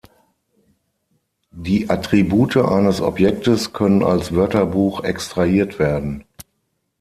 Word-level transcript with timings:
Die 1.53 1.87
Attribute 1.87 2.55
eines 2.57 3.01
Objektes 3.01 3.71
können 3.71 4.01
als 4.03 4.31
Wörterbuch 4.33 5.03
extrahiert 5.03 5.77
werden. 5.77 6.25